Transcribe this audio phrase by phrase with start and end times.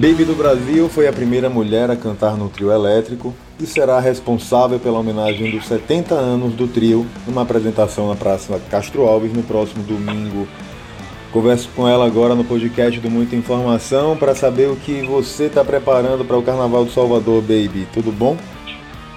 [0.00, 4.80] Baby do Brasil foi a primeira mulher a cantar no trio elétrico e será responsável
[4.80, 9.82] pela homenagem dos 70 anos do trio numa apresentação na Praça Castro Alves no próximo
[9.82, 10.48] domingo.
[11.30, 15.62] Converso com ela agora no podcast do Muita Informação para saber o que você está
[15.62, 17.86] preparando para o Carnaval do Salvador, Baby.
[17.92, 18.38] Tudo bom?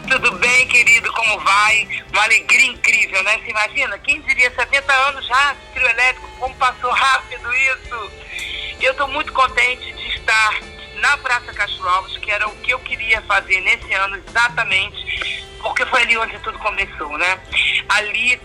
[0.09, 1.87] Tudo bem, querido, como vai?
[2.11, 3.39] Uma alegria incrível, né?
[3.41, 3.97] Você imagina?
[3.99, 8.11] Quem diria 70 anos já, trio elétrico, como passou rápido isso?
[8.81, 9.92] Eu estou muito contente
[11.63, 16.17] Castro Alves, que era o que eu queria fazer nesse ano exatamente, porque foi ali
[16.17, 17.39] onde tudo começou, né?
[17.87, 18.39] Ali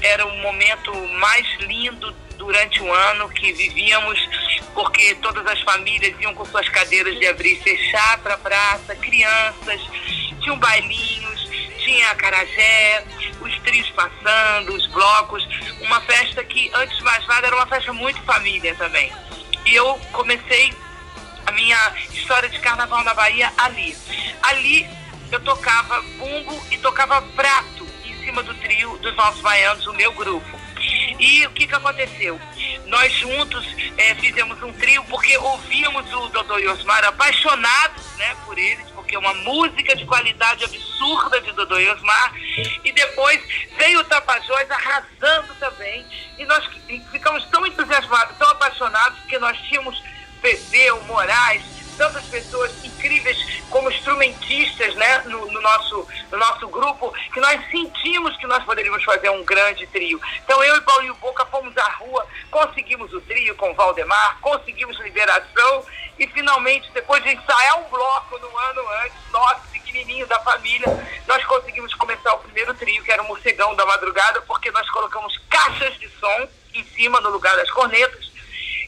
[0.00, 4.18] era o momento mais lindo durante o ano que vivíamos,
[4.72, 8.96] porque todas as famílias iam com suas cadeiras de abrir e fechar para a praça,
[8.96, 9.80] crianças,
[10.40, 11.50] tinham bailinhos,
[11.84, 13.04] tinha a carajé,
[13.38, 15.46] os trios passando, os blocos,
[15.82, 19.12] uma festa que, antes de mais nada, era uma festa muito família também.
[19.66, 20.72] E eu comecei
[21.46, 23.96] a minha história de carnaval na Bahia ali.
[24.42, 24.88] Ali
[25.30, 30.12] eu tocava bumbo e tocava prato em cima do trio dos nossos baianos, o meu
[30.12, 30.60] grupo.
[31.18, 32.40] E o que, que aconteceu?
[32.86, 33.64] Nós juntos
[33.96, 39.14] é, fizemos um trio porque ouvíamos o Dodô e Osmar apaixonados né, por eles, porque
[39.14, 42.34] é uma música de qualidade absurda de Dodô e Osmar.
[42.84, 43.40] E depois
[43.78, 46.04] veio o Tapajós arrasando também.
[46.38, 46.64] E nós
[47.10, 50.02] ficamos tão entusiasmados, tão apaixonados, porque nós tínhamos
[50.42, 51.62] Pepeu, Moraes,
[51.96, 58.36] tantas pessoas incríveis como instrumentistas né, no, no, nosso, no nosso grupo, que nós sentimos
[58.36, 60.20] que nós poderíamos fazer um grande trio.
[60.44, 64.98] Então eu e Paulinho Boca fomos à rua, conseguimos o trio com o Valdemar, conseguimos
[65.00, 65.84] liberação
[66.18, 70.86] e finalmente, depois de ensaiar um bloco no ano antes, nosso pequenininho da família,
[71.26, 75.36] nós conseguimos começar o primeiro trio, que era o Morcegão da Madrugada, porque nós colocamos
[75.48, 78.21] caixas de som em cima, no lugar das cornetas,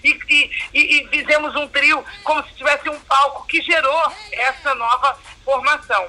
[0.05, 5.19] e, e, e fizemos um trio como se tivesse um palco que gerou essa nova
[5.45, 6.07] formação.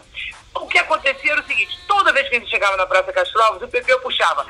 [0.54, 3.42] O que acontecia era o seguinte, toda vez que a gente chegava na Praça Castro
[3.42, 4.46] Alves, o Pepeu puxava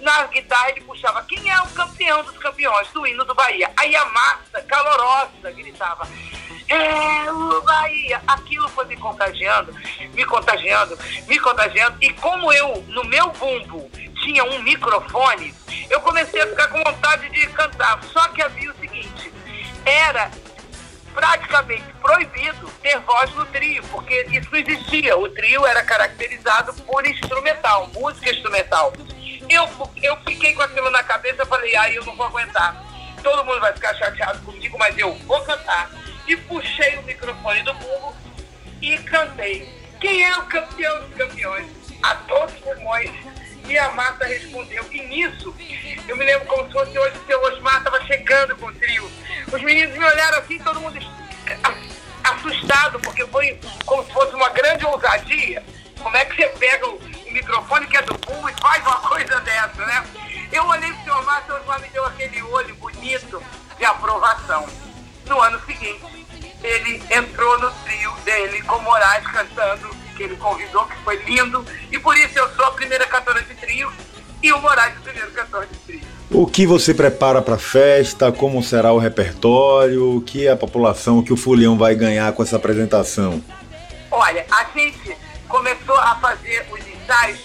[0.00, 3.70] na guitarra ele puxava quem é o campeão dos campeões do hino do Bahia.
[3.76, 6.08] Aí a massa calorosa gritava
[6.68, 8.22] é o Bahia.
[8.26, 9.74] Aquilo foi me contagiando,
[10.14, 11.96] me contagiando, me contagiando.
[12.00, 15.54] E como eu, no meu bumbo, tinha um microfone,
[15.90, 18.02] eu comecei a ficar com vontade de cantar.
[18.04, 19.32] Só que havia o seguinte,
[19.84, 20.30] era
[21.14, 25.16] praticamente proibido ter voz no trio, porque isso não existia.
[25.16, 28.92] O trio era caracterizado por instrumental, música instrumental.
[29.48, 29.68] Eu,
[30.02, 32.84] eu fiquei com aquilo na cabeça, falei, aí eu não vou aguentar.
[33.22, 35.90] Todo mundo vai ficar chateado comigo, mas eu vou cantar.
[36.26, 38.14] E puxei o microfone do bumbo
[38.82, 39.74] e cantei.
[40.00, 41.66] Quem é o campeão dos campeões?
[42.02, 43.10] A todos os pulmões
[43.68, 44.84] e a Marta respondeu.
[44.90, 45.54] E nisso,
[46.06, 49.10] eu me lembro como se fosse hoje o seu Osmar estava chegando com o trio.
[49.52, 50.98] Os meninos me olharam assim, todo mundo
[52.24, 55.62] assustado, porque foi como se fosse uma grande ousadia.
[56.00, 59.40] Como é que você pega o, microfone que é do Pum e faz uma coisa
[59.40, 60.04] dessa, né?
[60.50, 63.42] Eu olhei pro seu Osmar, o seu Osmar me deu aquele olho bonito
[63.76, 64.66] de aprovação.
[65.26, 66.00] No ano seguinte,
[66.62, 71.64] ele entrou no trio dele com Moraes cantando que ele convidou, que foi lindo.
[71.90, 73.47] E por isso eu sou a primeira cantora de
[74.42, 76.00] e o Moraes o primeiro cantor de trio.
[76.30, 78.30] O que você prepara para a festa?
[78.30, 80.16] Como será o repertório?
[80.16, 83.42] O que a população, o que o Fulião vai ganhar com essa apresentação?
[84.10, 85.16] Olha, a gente
[85.48, 87.40] começou a fazer os ensaios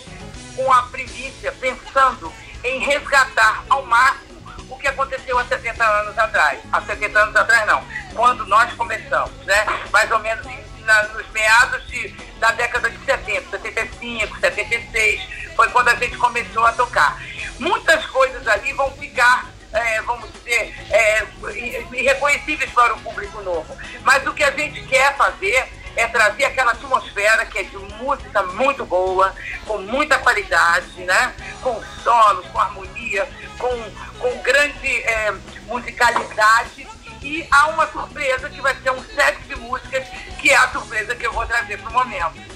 [0.55, 2.31] com a primícia, pensando
[2.63, 4.23] em resgatar ao máximo
[4.69, 6.59] o que aconteceu há 70 anos atrás.
[6.71, 7.83] Há 70 anos atrás não,
[8.13, 9.65] quando nós começamos, né?
[9.91, 10.45] Mais ou menos
[10.85, 16.65] na, nos meados de, da década de 70, 75, 76, foi quando a gente começou
[16.65, 17.21] a tocar.
[17.59, 21.25] Muitas coisas ali vão ficar, é, vamos dizer, é,
[21.93, 23.77] irreconhecíveis para o público novo.
[24.03, 28.41] Mas o que a gente quer fazer é trazer aquela atmosfera que é de música
[28.43, 29.33] muito boa,
[29.65, 31.33] com muita qualidade, né?
[31.61, 33.27] com solos, com harmonia,
[33.57, 35.33] com, com grande é,
[35.67, 36.87] musicalidade.
[37.21, 40.05] E há uma surpresa que vai ser um set de músicas
[40.41, 42.52] que é a surpresa que eu vou trazer para o momento.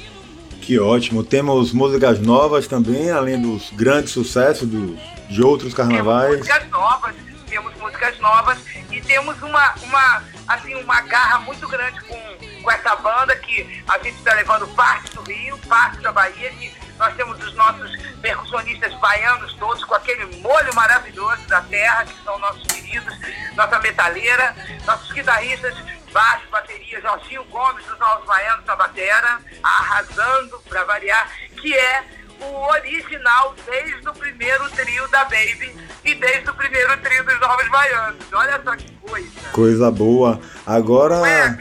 [0.68, 1.24] Que ótimo.
[1.24, 4.98] Temos músicas novas também, além dos grandes sucessos do,
[5.30, 6.46] de outros carnavais.
[6.46, 7.16] Temos músicas novas,
[7.48, 8.58] temos músicas novas
[8.92, 12.18] e temos uma, uma, assim, uma garra muito grande com,
[12.62, 16.70] com essa banda que a gente está levando parte do Rio, parte da Bahia, que
[17.00, 17.90] nós temos os nossos
[18.22, 23.14] percussionistas baianos todos com aquele molho maravilhoso da terra, que são nossos queridos,
[23.56, 24.54] nossa metaleira,
[24.86, 25.78] nossos guitarristas
[26.12, 31.30] baixo, bateria, Jorginho Gomes dos Novos Baianos da Batera, arrasando para variar,
[31.62, 32.04] que é
[32.40, 35.76] o original desde o primeiro trio da Baby
[36.06, 38.26] e desde o primeiro trio dos Novos Baianos.
[38.32, 39.90] Olha só que coisa coisa.
[39.90, 40.40] Boa.
[40.66, 41.58] Agora, é,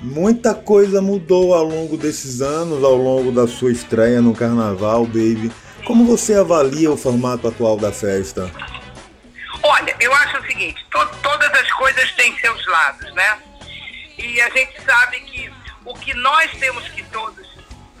[0.00, 5.50] muita coisa mudou ao longo desses anos, ao longo da sua estreia no Carnaval, baby.
[5.84, 8.50] Como você avalia o formato atual da festa?
[9.62, 13.38] Olha, eu acho o seguinte, to todas as coisas têm seus lados, né?
[14.22, 15.52] E a gente sabe que
[15.84, 17.48] o que nós temos que todos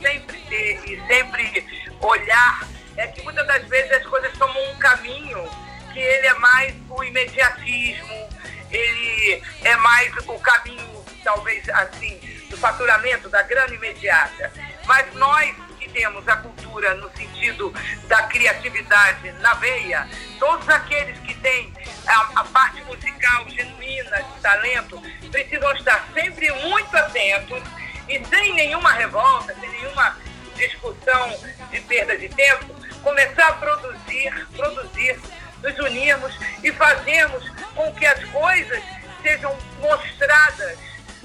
[0.00, 1.66] sempre ter e sempre
[2.00, 5.48] olhar é que muitas das vezes as coisas tomam um caminho
[5.92, 8.28] que ele é mais o imediatismo,
[8.70, 12.20] ele é mais o caminho, talvez assim,
[12.50, 14.52] do faturamento, da grana imediata.
[14.86, 15.56] Mas nós
[15.92, 17.72] temos a cultura no sentido
[18.08, 20.08] da criatividade na veia,
[20.38, 21.72] todos aqueles que têm
[22.06, 27.62] a, a parte musical genuína, de talento, precisam estar sempre muito atentos
[28.08, 30.16] e sem nenhuma revolta, sem nenhuma
[30.56, 31.38] discussão
[31.70, 35.18] de perda de tempo, começar a produzir, produzir,
[35.62, 38.82] nos unirmos e fazermos com que as coisas
[39.22, 40.78] sejam mostradas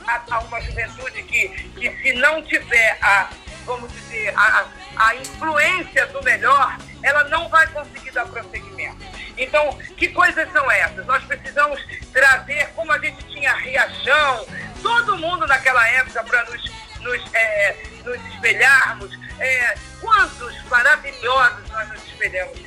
[0.07, 3.29] a, uma juventude que, que se não tiver a,
[3.65, 4.65] vamos dizer, a,
[4.97, 9.03] a influência do melhor, ela não vai conseguir dar prosseguimento.
[9.38, 11.06] Então, que coisas são essas?
[11.06, 11.81] Nós precisamos
[12.13, 14.45] trazer, como a gente tinha Riachão,
[14.81, 16.63] todo mundo naquela época para nos,
[17.01, 19.12] nos, é, nos espelharmos.
[19.39, 22.57] É, quantos maravilhosos nós nos espelhamos.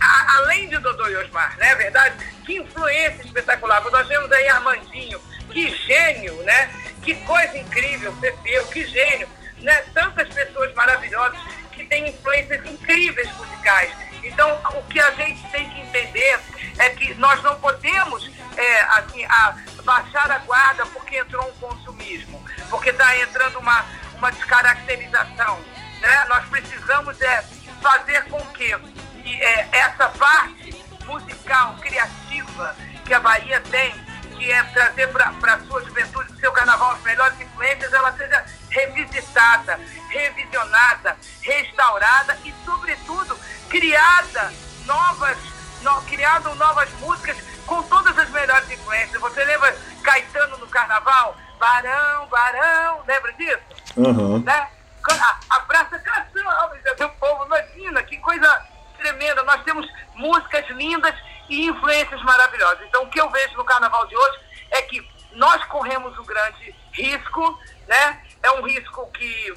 [0.00, 2.26] A, além de Dodô e Osmar, não né, é verdade?
[2.46, 3.82] Que influência espetacular.
[3.90, 5.20] Nós vemos aí Armandinho,
[5.50, 6.70] que gênio, né?
[7.02, 9.28] Que coisa incrível, Pepeu, que gênio.
[9.60, 9.74] Né?
[9.94, 11.38] Tantas pessoas maravilhosas
[11.72, 13.92] que têm influências incríveis musicais.
[14.22, 16.40] Então, o que a gente tem que entender
[16.78, 22.44] é que nós não podemos é, assim, a, baixar a guarda porque entrou um consumismo,
[22.68, 23.84] porque está entrando uma,
[24.16, 25.60] uma descaracterização.
[26.00, 26.24] Né?
[26.28, 27.42] Nós precisamos é,
[27.80, 28.76] fazer com que,
[29.22, 33.94] que é, essa parte musical, criativa que a Bahia tem,
[34.36, 38.44] que é trazer para a sua juventude, o seu carnaval, as melhores influências, ela seja
[38.78, 43.38] revisitada, revisionada, restaurada e, sobretudo,
[43.68, 44.52] criada
[44.86, 45.36] novas,
[45.82, 47.36] no, criado novas músicas
[47.66, 49.20] com todas as melhores influências.
[49.20, 51.36] Você lembra Caetano no carnaval?
[51.58, 53.58] Barão, Barão, lembra disso?
[53.96, 54.38] Uhum.
[54.38, 54.68] Né?
[55.10, 56.70] A, a Praça Caçamba,
[57.00, 58.66] o povo, imagina, que coisa
[58.96, 59.42] tremenda.
[59.42, 61.14] Nós temos músicas lindas
[61.48, 62.86] e influências maravilhosas.
[62.86, 64.38] Então, o que eu vejo no carnaval de hoje
[64.70, 68.22] é que nós corremos um grande risco, né?
[68.48, 69.54] É um risco que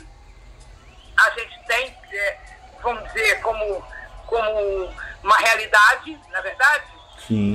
[1.17, 2.39] a gente tem, é,
[2.83, 3.88] vamos dizer, como,
[4.27, 4.93] como
[5.23, 6.85] uma realidade, na é verdade,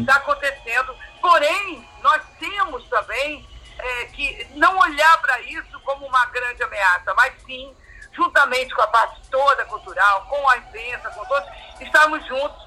[0.01, 0.97] está acontecendo.
[1.21, 3.47] Porém, nós temos também
[3.79, 7.77] é, que não olhar para isso como uma grande ameaça, mas sim,
[8.13, 11.51] juntamente com a parte toda cultural, com a imprensa, com todos,
[11.83, 12.67] estarmos juntos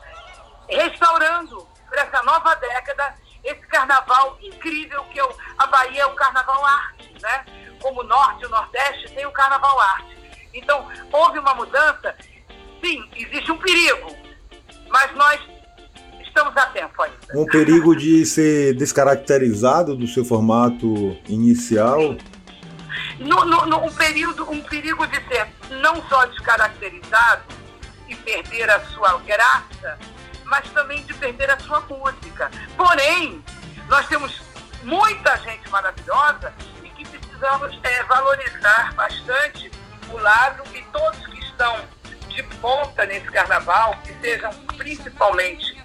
[0.67, 6.63] restaurando para essa nova década esse carnaval incrível que eu, a Bahia é o carnaval
[6.63, 7.45] arte, né?
[7.81, 10.17] Como o Norte e o Nordeste tem o carnaval arte.
[10.53, 12.15] Então, houve uma mudança,
[12.83, 14.15] sim, existe um perigo,
[14.89, 15.39] mas nós
[16.21, 17.17] estamos a tempo ainda.
[17.35, 22.15] Um perigo de ser descaracterizado do seu formato inicial?
[23.19, 25.47] No, no, no, um, período, um perigo de ser
[25.81, 27.43] não só descaracterizado
[28.07, 29.99] e perder a sua graça,
[30.45, 32.49] mas também de perder a sua música.
[32.75, 33.43] Porém,
[33.87, 34.41] nós temos
[34.83, 36.53] muita gente maravilhosa
[37.39, 39.71] precisamos é, valorizar bastante
[40.11, 41.79] o lado e todos que estão
[42.27, 45.79] de ponta nesse carnaval, que sejam principalmente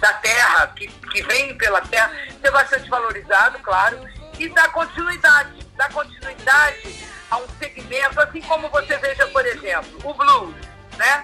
[0.00, 4.00] da terra, que, que vem pela terra, ser bastante valorizado, claro,
[4.38, 10.14] e dar continuidade, dar continuidade a um segmento, assim como você veja, por exemplo, o
[10.14, 10.54] blues,
[10.96, 11.22] né?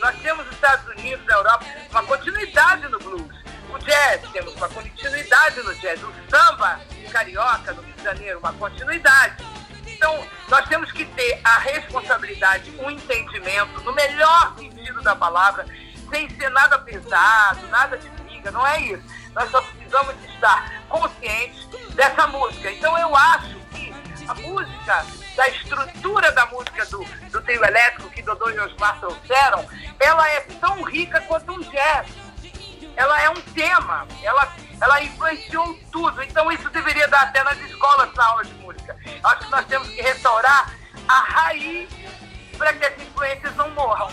[0.00, 3.43] Nós temos nos Estados Unidos, na Europa, uma continuidade no blues.
[3.74, 6.00] O jazz, temos uma continuidade no jazz.
[6.00, 9.44] O samba carioca no Rio de Janeiro, uma continuidade.
[9.84, 15.66] Então, nós temos que ter a responsabilidade, o um entendimento, no melhor sentido da palavra,
[16.08, 19.02] sem ser nada pesado, nada de briga, não é isso.
[19.34, 21.66] Nós só precisamos estar conscientes
[21.96, 22.70] dessa música.
[22.70, 23.92] Então eu acho que
[24.28, 25.04] a música,
[25.34, 30.40] da estrutura da música do, do trio elétrico que Dodô e Osmar trouxeram, ela é
[30.60, 32.23] tão rica quanto um jazz.
[32.96, 36.22] Ela é um tema, ela, ela influenciou tudo.
[36.22, 38.96] Então isso deveria dar até nas escolas na aula de música.
[39.22, 40.74] Acho que nós temos que restaurar
[41.08, 41.88] a raiz
[42.56, 44.08] para que as influências não morram.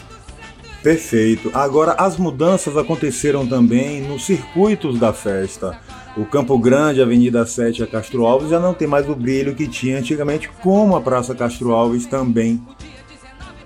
[0.82, 1.52] Perfeito.
[1.54, 5.80] Agora, as mudanças aconteceram também nos circuitos da festa.
[6.18, 9.68] O Campo Grande, Avenida 7 a Castro Alves já não tem mais o brilho que
[9.68, 12.62] tinha antigamente, como a Praça Castro Alves também.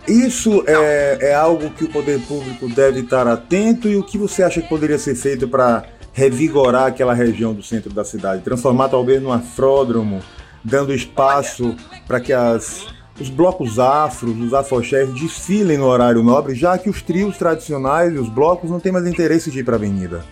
[0.08, 4.44] Isso é, é algo que o poder público deve estar atento e o que você
[4.44, 9.22] acha que poderia ser feito para revigorar aquela região do centro da cidade, transformar talvez
[9.22, 10.24] num afródromo,
[10.64, 11.76] dando espaço
[12.08, 12.86] para que as,
[13.20, 18.18] os blocos afros, os afoxés desfilem no horário nobre, já que os trios tradicionais e
[18.18, 20.24] os blocos não têm mais interesse de ir para a avenida.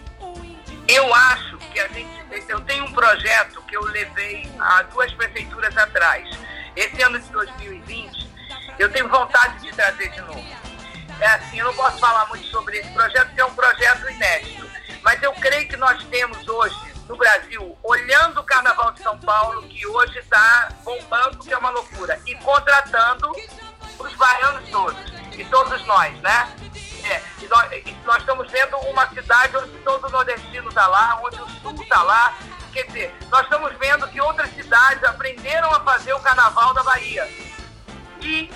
[0.87, 2.13] Eu acho que a gente.
[2.49, 6.29] Eu tenho um projeto que eu levei a duas prefeituras atrás.
[6.75, 8.22] Esse ano de 2020,
[8.79, 10.43] eu tenho vontade de trazer de novo.
[11.19, 14.69] É assim, eu não posso falar muito sobre esse projeto, porque é um projeto inédito.
[15.01, 16.75] Mas eu creio que nós temos hoje,
[17.07, 21.69] no Brasil, olhando o Carnaval de São Paulo, que hoje está bombando, que é uma
[21.69, 23.31] loucura, e contratando
[23.99, 26.49] os baianos todos, e todos nós, né?
[27.05, 31.19] É, e nós, e nós, estamos vendo uma cidade onde todo o nordestino está lá,
[31.21, 32.37] onde o sul está lá.
[32.71, 37.29] Quer dizer, nós estamos vendo que outras cidades aprenderam a fazer o carnaval da Bahia.
[38.21, 38.49] E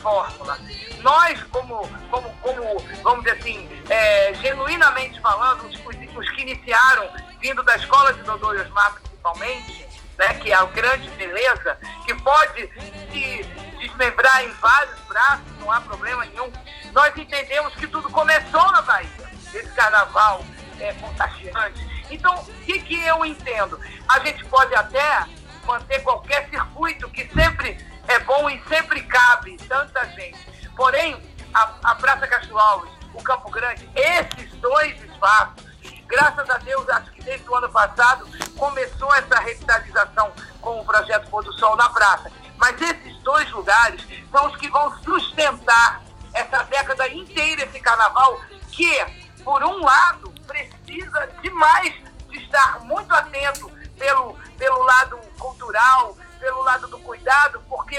[0.00, 0.58] fórmula.
[1.00, 5.74] Nós, como, como, como vamos dizer assim, é, genuinamente falando, os,
[6.16, 7.08] os, que iniciaram,
[7.40, 9.86] vindo da escola de Dodô Osmar principalmente,
[10.18, 12.70] né, que é a grande beleza, que pode
[13.10, 13.42] se
[13.78, 16.52] desmembrar em vários braços, não há problema nenhum.
[16.92, 19.08] Nós entendemos que tudo começou na Bahia,
[19.54, 20.44] esse carnaval
[20.78, 21.88] é, contagiante.
[22.10, 23.78] Então, o que, que eu entendo?
[24.08, 25.24] A gente pode até
[25.64, 27.78] manter qualquer circuito que sempre
[28.08, 30.70] é bom e sempre cabe tanta gente.
[30.76, 31.20] Porém,
[31.54, 35.64] a, a Praça Castro Alves, o Campo Grande, esses dois espaços,
[36.06, 38.26] graças a Deus, acho que desde o ano passado
[38.56, 42.30] começou essa revitalização com o projeto Pôr do Sol na praça.
[42.56, 46.02] Mas esses dois lugares são os que vão sustentar
[46.34, 48.40] essa década inteira, esse carnaval,
[48.70, 48.92] que,
[49.42, 52.09] por um lado, precisa de estar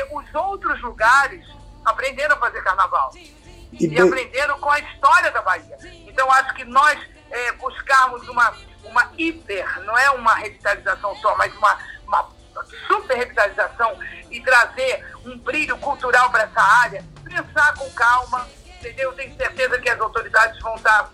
[0.01, 1.46] porque os outros lugares
[1.86, 3.12] aprenderam a fazer carnaval.
[3.15, 5.77] E, e aprenderam com a história da Bahia.
[6.08, 8.53] Então, acho que nós é, buscarmos uma,
[8.84, 12.29] uma hiper, não é uma revitalização só, mas uma, uma
[12.88, 13.98] super revitalização
[14.29, 19.13] e trazer um brilho cultural para essa área, pensar com calma, entendeu?
[19.13, 21.10] Tenho certeza que as autoridades vão estar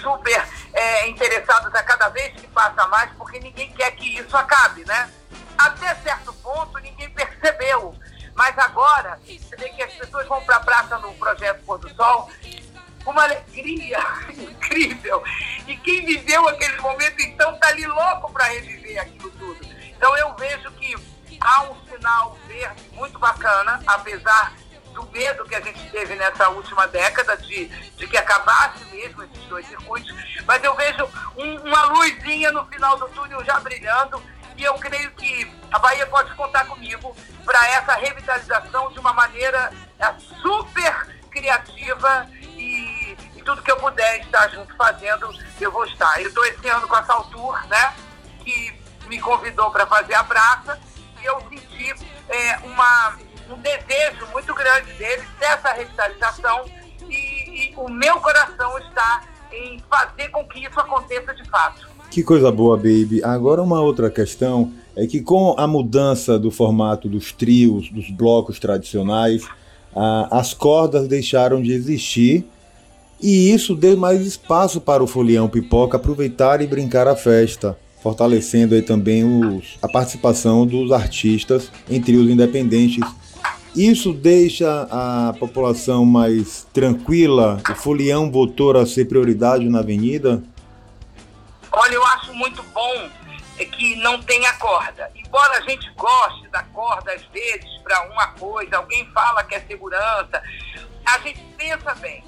[0.00, 4.84] super é, interessadas a cada vez que passa mais, porque ninguém quer que isso acabe,
[4.84, 5.10] né?
[5.60, 7.94] Até certo ponto, ninguém percebeu.
[8.34, 11.94] Mas agora, você vê que as pessoas vão para a praça no Projeto Pôr do
[11.94, 12.30] Sol,
[13.04, 13.98] uma alegria
[14.32, 15.22] incrível.
[15.66, 19.60] E quem viveu aquele momento, então, está ali louco para reviver aquilo tudo.
[19.82, 20.94] Então, eu vejo que
[21.38, 24.54] há um sinal verde muito bacana, apesar
[24.94, 29.44] do medo que a gente teve nessa última década de, de que acabasse mesmo esses
[29.44, 30.12] dois circuitos,
[30.46, 34.20] mas eu vejo um, uma luzinha no final do túnel já brilhando
[34.60, 39.72] e eu creio que a Bahia pode contar comigo para essa revitalização de uma maneira
[39.98, 46.20] é, super criativa e, e, tudo que eu puder estar junto fazendo, eu vou estar.
[46.20, 47.94] Eu estou esse ano com a Saltur, né,
[48.44, 50.78] que me convidou para fazer a praça
[51.22, 51.94] e eu senti
[52.28, 53.16] é, uma,
[53.48, 56.66] um desejo muito grande deles dessa revitalização
[57.08, 61.89] e, e o meu coração está em fazer com que isso aconteça de fato.
[62.10, 63.22] Que coisa boa, baby.
[63.22, 68.58] Agora uma outra questão é que com a mudança do formato dos trios, dos blocos
[68.58, 69.44] tradicionais,
[70.30, 72.44] as cordas deixaram de existir
[73.22, 78.74] e isso deu mais espaço para o folião pipoca aproveitar e brincar a festa, fortalecendo
[78.74, 83.04] aí também os, a participação dos artistas em trios independentes.
[83.76, 87.60] Isso deixa a população mais tranquila.
[87.70, 90.42] O folião voltou a ser prioridade na avenida.
[91.72, 93.10] Olha, eu acho muito bom
[93.66, 95.10] que não tenha corda.
[95.14, 99.60] Embora a gente goste da corda às vezes para uma coisa, alguém fala que é
[99.60, 100.42] segurança,
[101.04, 102.24] a gente pensa bem.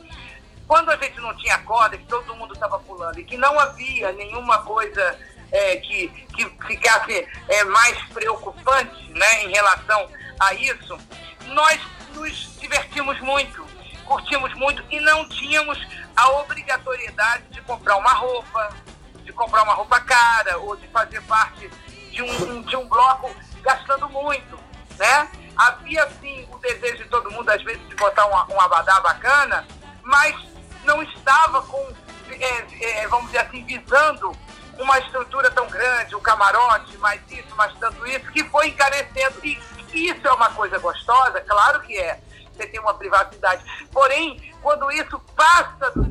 [0.67, 4.13] Quando a gente não tinha corda, que todo mundo estava pulando e que não havia
[4.13, 5.19] nenhuma coisa
[5.51, 10.09] é, que, que ficasse é, mais preocupante né, em relação
[10.41, 10.99] a isso,
[11.49, 11.81] nós
[12.15, 13.67] nos divertimos muito,
[14.05, 15.79] curtimos muito e não tínhamos
[16.17, 18.75] a obrigatoriedade de comprar uma roupa,
[19.25, 21.69] de comprar uma roupa cara ou de fazer parte
[22.11, 24.59] de um, de um bloco gastando muito,
[24.99, 25.29] né?
[25.57, 29.67] Havia, sim, o desejo de todo mundo, às vezes, de botar um, um abadá bacana,
[30.03, 30.35] mas
[30.85, 31.93] não estava com,
[32.31, 34.33] é, é, vamos dizer assim, visando
[34.79, 39.39] uma estrutura tão grande, o um camarote, mais isso, mais tanto isso, que foi encarecendo.
[39.45, 39.59] E
[39.93, 41.41] isso é uma coisa gostosa?
[41.41, 42.21] Claro que é.
[42.53, 43.63] Você tem uma privacidade.
[43.91, 46.05] Porém, quando isso passa do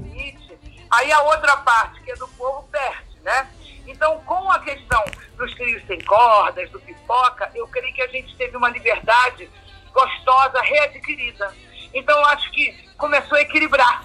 [0.92, 3.48] aí a outra parte, que é do povo, perde né?
[3.88, 5.04] Então, com a questão
[5.38, 9.50] dos trios sem cordas, do pipoca, eu creio que a gente teve uma liberdade
[9.94, 11.54] gostosa, readquirida.
[11.94, 14.04] Então, eu acho que começou a equilibrar.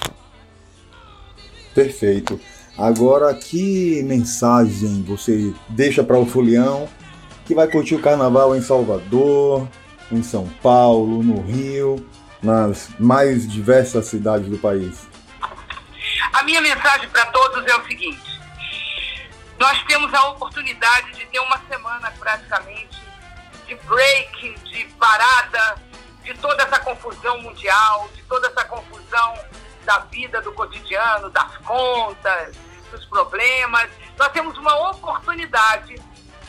[1.74, 2.40] Perfeito.
[2.76, 6.88] Agora, que mensagem você deixa para o Fulião
[7.44, 9.68] que vai curtir o carnaval em Salvador,
[10.10, 12.04] em São Paulo, no Rio,
[12.42, 15.06] nas mais diversas cidades do país?
[16.36, 18.40] A minha mensagem para todos é o seguinte:
[19.58, 23.00] nós temos a oportunidade de ter uma semana praticamente
[23.66, 25.76] de break, de parada,
[26.22, 29.34] de toda essa confusão mundial, de toda essa confusão
[29.86, 32.54] da vida do cotidiano, das contas,
[32.90, 33.88] dos problemas.
[34.18, 35.98] Nós temos uma oportunidade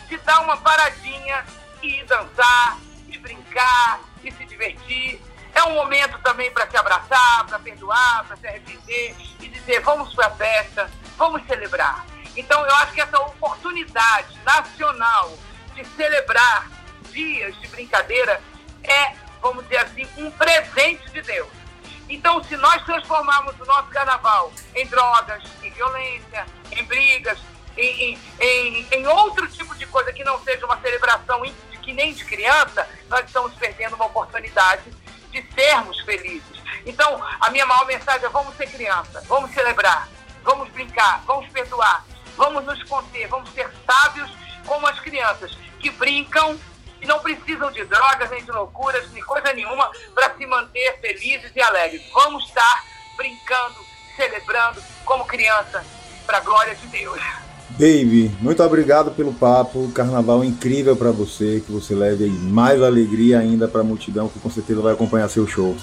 [0.09, 1.45] de dar uma paradinha
[1.81, 2.77] e ir dançar,
[3.07, 5.21] e brincar, e se divertir.
[5.57, 10.13] É um momento também para se abraçar, para perdoar, para se arrepender e dizer: vamos
[10.13, 10.87] para a festa,
[11.17, 12.05] vamos celebrar.
[12.35, 15.35] Então, eu acho que essa oportunidade nacional
[15.73, 16.69] de celebrar
[17.09, 18.39] dias de brincadeira
[18.83, 21.49] é, vamos dizer assim, um presente de Deus.
[22.07, 27.39] Então, se nós transformarmos o nosso carnaval em drogas, em violência, em brigas,
[27.75, 31.41] em, em, em, outro tipo de coisa que não seja uma celebração
[31.87, 34.83] que nem de criança, nós estamos perdendo uma oportunidade
[35.31, 36.57] de sermos felizes.
[36.85, 40.07] Então, a minha maior mensagem é: vamos ser criança, vamos celebrar,
[40.43, 42.05] vamos brincar, vamos perdoar,
[42.35, 44.31] vamos nos conter, vamos ser sábios
[44.65, 46.59] como as crianças que brincam
[47.01, 51.51] e não precisam de drogas, nem de loucuras, nem coisa nenhuma para se manter felizes
[51.55, 52.01] e alegres.
[52.11, 52.83] Vamos estar
[53.15, 53.75] brincando,
[54.15, 55.85] celebrando como criança,
[56.25, 57.46] para a glória de Deus.
[57.79, 59.87] Baby, muito obrigado pelo papo.
[59.93, 64.49] Carnaval incrível para você, que você leve mais alegria ainda para a multidão que com
[64.49, 65.77] certeza vai acompanhar seu show.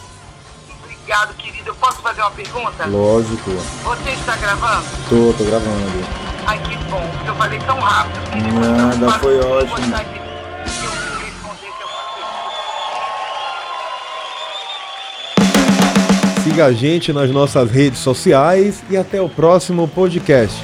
[0.83, 1.69] Obrigado, querido.
[1.69, 2.87] Eu posso fazer uma pergunta?
[2.87, 3.51] Lógico.
[3.85, 4.85] Você está gravando?
[5.09, 6.25] Tô, tô gravando.
[6.47, 8.31] Ai, que bom, porque eu falei tão rápido.
[8.31, 8.61] Querido.
[8.61, 10.15] Nada, foi ótimo.
[16.43, 20.61] Siga a gente nas nossas redes sociais e até o próximo podcast.